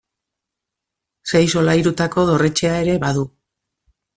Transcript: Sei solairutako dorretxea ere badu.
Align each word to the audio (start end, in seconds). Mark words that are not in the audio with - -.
Sei 1.31 1.43
solairutako 1.55 2.25
dorretxea 2.31 2.75
ere 2.87 2.99
badu. 3.05 3.29